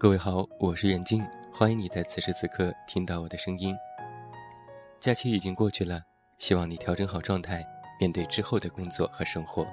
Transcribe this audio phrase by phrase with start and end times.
[0.00, 3.74] 各位好，我是远近，欢迎你在此时此刻听到我的声音。
[5.00, 6.00] 假期已经过去了，
[6.38, 7.66] 希望你调整好状态，
[7.98, 9.66] 面对之后的工作和生活。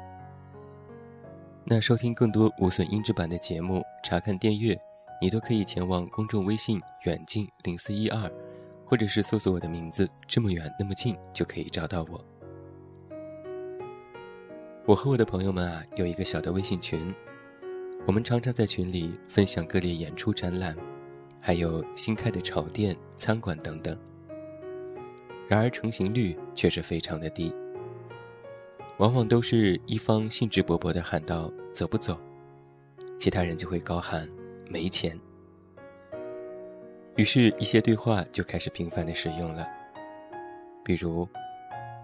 [1.63, 4.75] 那收听更多无损音质版的节目，查看电阅，
[5.21, 8.27] 你都可以前往公众微信远近零四一二，
[8.83, 12.25] 或者是搜索我的名字“这么远那么近”就可以找到我。
[14.87, 17.13] 我和我的朋友们啊，有一个小的微信群。
[18.05, 20.75] 我们常常在群里分享各类演出、展览，
[21.41, 23.97] 还有新开的潮店、餐馆等等。
[25.47, 27.51] 然而成行率却是非常的低，
[28.97, 32.15] 往往都是一方兴致勃勃地喊道“走不走”，
[33.17, 34.29] 其他人就会高喊
[34.69, 35.19] “没钱”。
[37.17, 39.67] 于是，一些对话就开始频繁地使用了，
[40.83, 41.27] 比如：“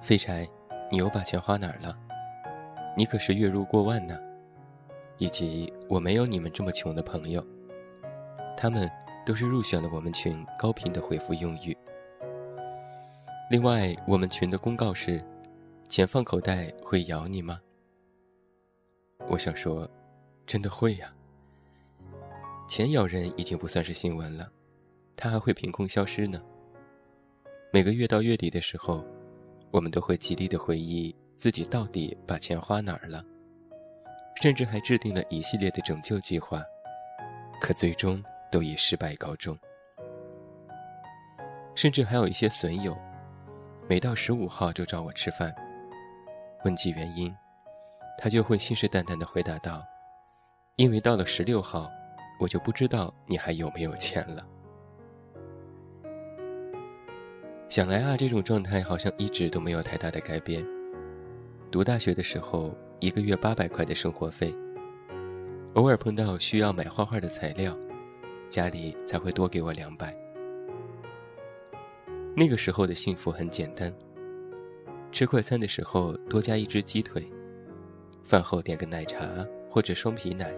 [0.01, 0.49] 废柴，
[0.91, 1.95] 你又把钱花哪儿了？
[2.97, 4.17] 你可是月入过万呢。”
[5.21, 7.45] 以及我没有你们这么穷的朋友，
[8.57, 8.89] 他们
[9.23, 11.77] 都是入选了我们群高频的回复用语。
[13.51, 15.23] 另外，我们群的公告是：
[15.87, 17.61] 钱放口袋会咬你吗？
[19.27, 19.87] 我想说，
[20.47, 21.13] 真的会呀。
[22.67, 24.51] 钱咬人已经不算是新闻了，
[25.15, 26.41] 它还会凭空消失呢。
[27.71, 29.05] 每个月到月底的时候，
[29.69, 33.23] 我们都会极力的回忆自己到底把钱花哪儿了。
[34.35, 36.63] 甚至还制定了一系列的拯救计划，
[37.59, 39.57] 可最终都以失败告终。
[41.75, 42.97] 甚至还有一些损友，
[43.87, 45.53] 每到十五号就找我吃饭，
[46.65, 47.33] 问及原因，
[48.17, 49.83] 他就会信誓旦旦地回答道
[50.75, 51.89] ：“因为到了十六号，
[52.39, 54.45] 我就不知道你还有没有钱了。”
[57.69, 60.65] 想来啊，这种状态好像一直都没有太大的改变。
[61.69, 62.75] 读大学的时候。
[63.01, 64.55] 一个月八百块的生活费，
[65.73, 67.75] 偶尔碰到需要买画画的材料，
[68.47, 70.15] 家里才会多给我两百。
[72.35, 73.91] 那个时候的幸福很简单：
[75.11, 77.27] 吃快餐的时候多加一只鸡腿，
[78.21, 79.27] 饭后点个奶茶
[79.67, 80.53] 或者双皮奶，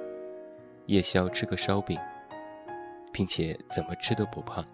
[0.87, 1.97] 夜宵吃个烧饼，
[3.13, 4.65] 并且怎么吃都不胖。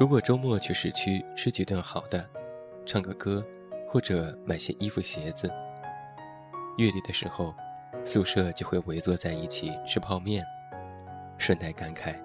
[0.00, 2.28] 如果周末去市区吃几顿好的，
[2.84, 3.46] 唱个歌。
[3.94, 5.48] 或者买些衣服鞋子。
[6.78, 7.54] 月底的时候，
[8.04, 10.44] 宿舍就会围坐在一起吃泡面，
[11.38, 12.20] 顺带感慨：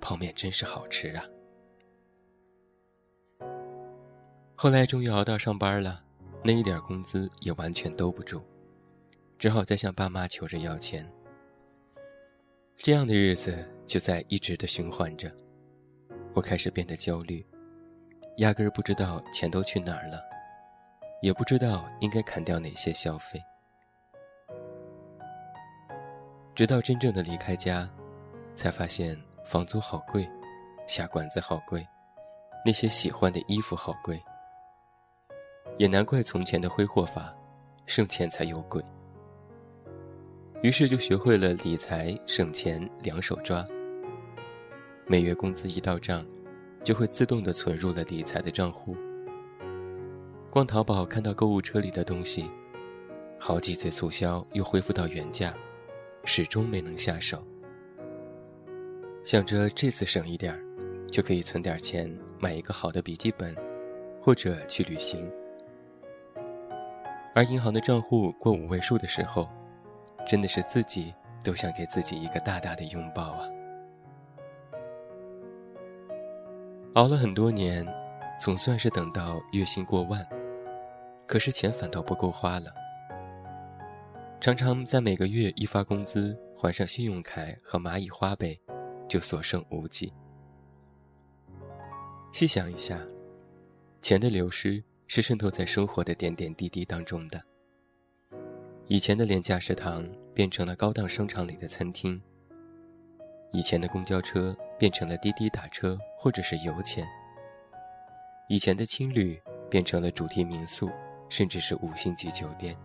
[0.00, 1.22] 泡面真是好吃啊！
[4.54, 6.02] 后来终于熬到上班了，
[6.42, 8.40] 那一点工资也完全兜不住，
[9.38, 11.06] 只好再向爸妈求着要钱。
[12.78, 15.30] 这样的日子就在一直的循环着，
[16.32, 17.44] 我开始变得焦虑，
[18.38, 20.18] 压根儿不知道钱都去哪儿了。
[21.24, 23.42] 也不知道应该砍掉哪些消费，
[26.54, 27.88] 直到真正的离开家，
[28.54, 30.28] 才发现房租好贵，
[30.86, 31.88] 下馆子好贵，
[32.62, 34.22] 那些喜欢的衣服好贵。
[35.78, 37.34] 也难怪从前的挥霍法，
[37.86, 38.84] 省钱才有鬼。
[40.60, 43.66] 于是就学会了理财省钱两手抓。
[45.06, 46.22] 每月工资一到账，
[46.82, 48.94] 就会自动的存入了理财的账户。
[50.54, 52.48] 逛淘宝看到购物车里的东西，
[53.40, 55.52] 好几次促销又恢复到原价，
[56.22, 57.42] 始终没能下手。
[59.24, 60.60] 想着这次省一点儿，
[61.08, 63.52] 就可以存点钱买一个好的笔记本，
[64.20, 65.28] 或者去旅行。
[67.34, 69.48] 而银行的账户过五位数的时候，
[70.24, 73.48] 真的是自己都想给自己一个大大的拥抱啊！
[76.94, 77.84] 熬了很多年，
[78.38, 80.24] 总算是等到月薪过万。
[81.26, 82.72] 可是钱反倒不够花了，
[84.40, 88.60] 常常在每个月一发工资，还上信用卡和蚂蚁花呗，
[89.08, 90.12] 就所剩无几。
[92.30, 93.00] 细想一下，
[94.02, 97.42] 钱的流失是渗透在生活的点点滴滴当中的。
[98.86, 102.20] 以前的廉价食堂变成了高档商场里的餐厅，
[103.50, 107.08] 以前的公交车变成了滴滴打车或者是油钱，
[108.48, 110.90] 以前的青旅变成了主题民宿。
[111.28, 112.76] 甚至是五星级酒店，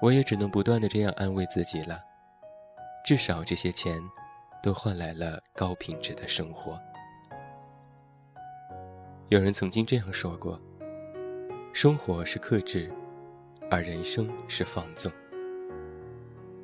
[0.00, 2.00] 我也只能不断的这样安慰自己了。
[3.04, 4.00] 至少这些钱，
[4.62, 6.78] 都换来了高品质的生活。
[9.28, 10.60] 有人曾经这样说过：
[11.72, 12.92] 生活是克制，
[13.70, 15.10] 而人生是放纵。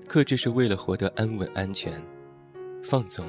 [0.07, 2.01] 克制是为了活得安稳安全，
[2.85, 3.27] 放纵，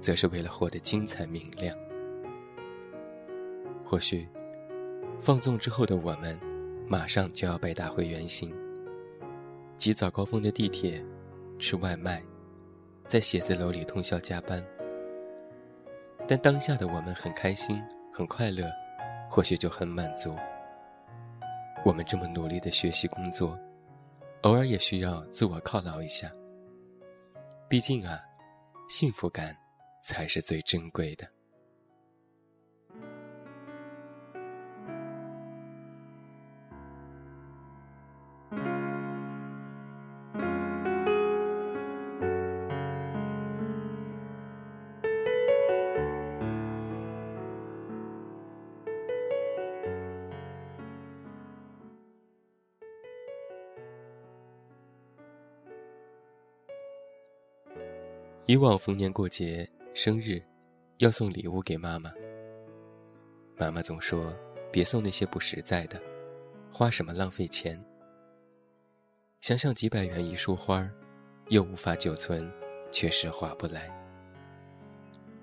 [0.00, 1.76] 则是为了活得精彩明亮。
[3.84, 4.28] 或许。
[5.20, 6.40] 放纵之后的我们，
[6.88, 8.54] 马上就要被打回原形。
[9.76, 11.04] 挤早高峰的地铁，
[11.58, 12.22] 吃外卖，
[13.06, 14.64] 在写字楼里通宵加班。
[16.26, 18.70] 但当下的我们很开心、很快乐，
[19.28, 20.34] 或许就很满足。
[21.84, 23.58] 我们这么努力的学习工作，
[24.42, 26.32] 偶尔也需要自我犒劳一下。
[27.68, 28.18] 毕竟啊，
[28.88, 29.54] 幸福感
[30.02, 31.26] 才是最珍贵的。
[58.50, 60.42] 以往逢年过节、生日，
[60.98, 62.12] 要送礼物给妈妈。
[63.56, 64.36] 妈妈总说
[64.72, 66.02] ：“别送那些不实在的，
[66.72, 67.80] 花什么浪费钱。”
[69.40, 70.90] 想想几百元一束花，
[71.46, 72.52] 又无法久存，
[72.90, 73.88] 确实划不来。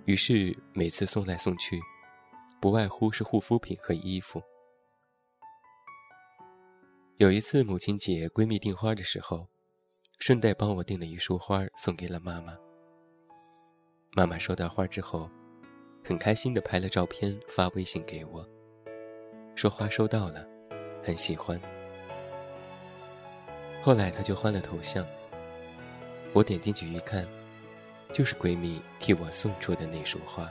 [0.03, 1.79] 于是每次送来送去，
[2.59, 4.43] 不外乎是护肤品和衣服。
[7.19, 9.47] 有一次母亲节，闺蜜订花的时候，
[10.19, 12.57] 顺带帮我订了一束花，送给了妈妈。
[14.13, 15.29] 妈妈收到花之后，
[16.03, 18.47] 很开心的拍了照片发微信给我，
[19.55, 20.47] 说花收到了，
[21.03, 21.59] 很喜欢。
[23.81, 25.05] 后来她就换了头像，
[26.33, 27.27] 我点进去一看，
[28.11, 30.49] 就是闺蜜替我送出的那束花。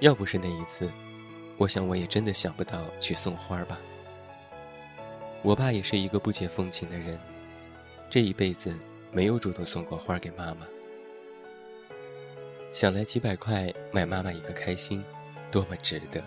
[0.00, 0.90] 要不是那一次，
[1.56, 3.78] 我想我也真的想不到去送花吧。
[5.42, 7.18] 我爸也是一个不解风情的人，
[8.10, 8.76] 这一辈子。
[9.14, 10.66] 没有主动送过花给妈妈，
[12.72, 15.04] 想来几百块买妈妈一个开心，
[15.52, 16.20] 多么值得。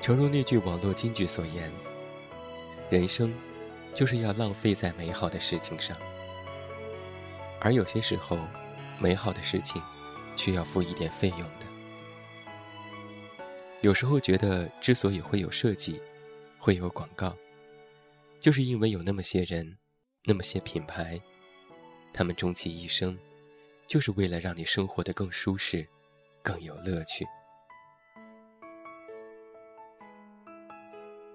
[0.00, 1.70] 诚如那句网络金句所言
[2.88, 3.30] ：“人生，
[3.92, 5.94] 就是要浪费在美好的事情上。”
[7.60, 8.38] 而有些时候，
[8.98, 9.82] 美好的事情，
[10.34, 11.66] 需要付一点费用的。
[13.82, 16.00] 有时候觉得，之所以会有设计，
[16.58, 17.36] 会有广告，
[18.40, 19.76] 就是因为有那么些人。
[20.24, 21.20] 那么些品牌，
[22.12, 23.18] 他们终其一生，
[23.88, 25.84] 就是为了让你生活的更舒适，
[26.42, 27.26] 更有乐趣。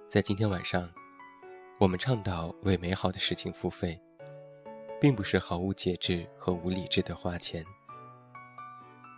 [0.07, 0.89] 在今天晚上，
[1.77, 3.99] 我们倡导为美好的事情付费，
[5.01, 7.65] 并不是毫无节制和无理智的花钱。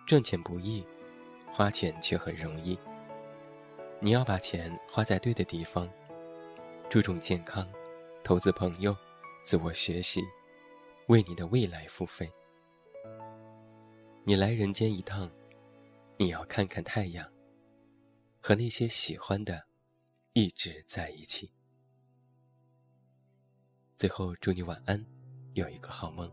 [0.07, 0.83] 赚钱不易，
[1.51, 2.75] 花钱却很容易。
[3.99, 5.87] 你要把钱花在对的地方，
[6.89, 7.69] 注重健康，
[8.23, 8.97] 投资朋友。
[9.43, 10.21] 自我学习，
[11.07, 12.31] 为你的未来付费。
[14.23, 15.31] 你来人间一趟，
[16.17, 17.27] 你要看看太阳，
[18.39, 19.65] 和那些喜欢的
[20.33, 21.51] 一直在一起。
[23.97, 25.03] 最后，祝你晚安，
[25.55, 26.31] 有一个好梦。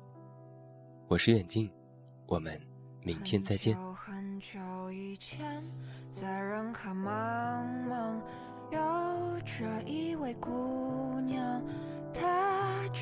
[1.08, 1.72] 我是远近，
[2.26, 2.60] 我们
[3.02, 3.76] 明天再见。
[3.94, 5.64] 很久以前，
[6.10, 8.20] 在人海茫茫，
[8.70, 10.85] 有着一位姑娘。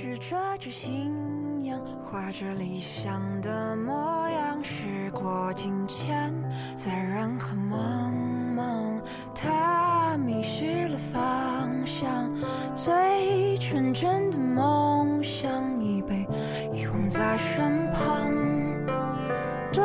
[0.05, 4.63] 他执着着信仰，画着理想的模样。
[4.63, 6.31] 时过境迁，
[6.77, 8.13] 在人海茫
[8.55, 9.01] 茫，
[9.35, 12.31] 他迷失了方向。
[12.75, 16.27] 最纯真的梦想已被
[16.71, 18.31] 遗忘在身旁。
[19.73, 19.83] 多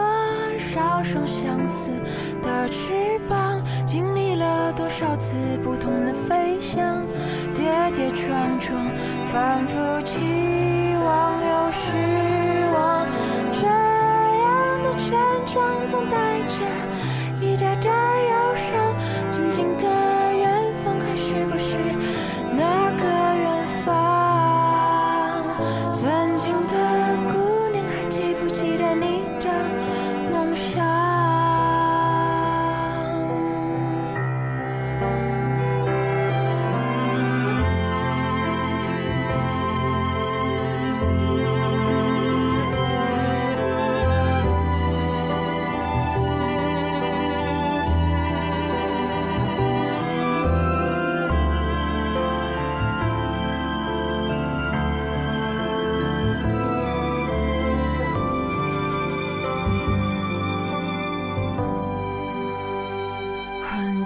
[0.57, 1.91] 少双相似
[2.43, 7.07] 的翅膀，经历了多少次不同的飞翔。
[7.55, 8.87] 跌跌撞撞，
[9.31, 10.17] 反复期
[11.03, 11.85] 望又失
[12.73, 13.05] 望，
[13.53, 15.05] 这样的成
[15.45, 16.65] 长总带着
[17.39, 18.08] 一点点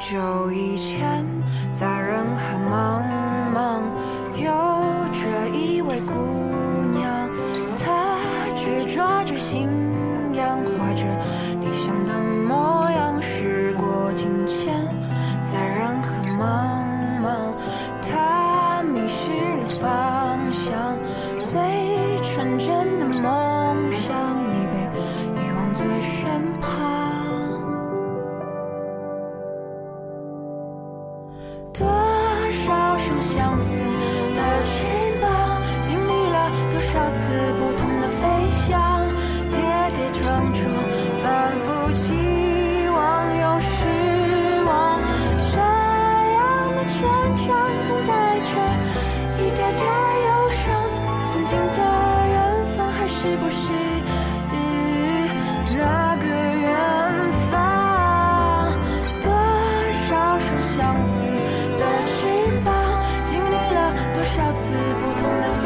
[0.09, 1.25] 久以前，
[1.71, 3.22] 在人海茫茫，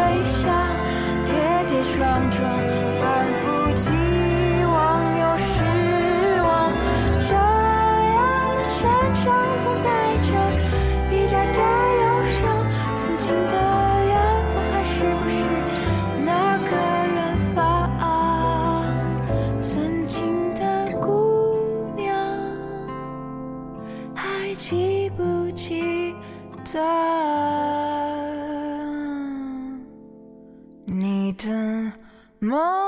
[0.07, 0.49] 回想
[1.25, 1.35] 跌
[1.67, 2.41] 跌撞撞
[2.95, 3.66] 反复
[32.47, 32.86] More.